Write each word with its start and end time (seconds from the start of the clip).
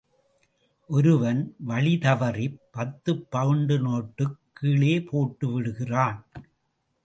ஒருவன் 0.89 1.41
வழி 1.59 1.97
தவறிப் 1.97 2.57
பத்து 2.71 3.15
பவுண்டு 3.29 3.77
நோட்டுக் 3.79 4.37
கீழே 4.53 4.97
போட்டுவிடுகிறான். 5.11 6.19